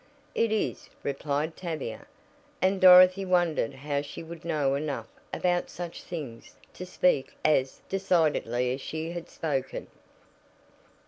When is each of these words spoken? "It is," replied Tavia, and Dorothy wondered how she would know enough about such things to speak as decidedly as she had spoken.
"It 0.33 0.51
is," 0.51 0.89
replied 1.03 1.55
Tavia, 1.55 2.07
and 2.59 2.81
Dorothy 2.81 3.23
wondered 3.23 3.75
how 3.75 4.01
she 4.01 4.23
would 4.23 4.43
know 4.43 4.73
enough 4.73 5.05
about 5.31 5.69
such 5.69 6.01
things 6.01 6.55
to 6.73 6.87
speak 6.87 7.35
as 7.45 7.81
decidedly 7.87 8.73
as 8.73 8.81
she 8.81 9.11
had 9.11 9.29
spoken. 9.29 9.85